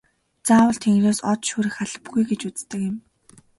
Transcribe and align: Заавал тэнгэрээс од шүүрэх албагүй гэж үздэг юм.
Заавал 0.45 0.77
тэнгэрээс 0.83 1.19
од 1.31 1.39
шүүрэх 1.47 1.75
албагүй 1.83 2.23
гэж 2.29 2.41
үздэг 2.49 2.81
юм. 2.89 2.95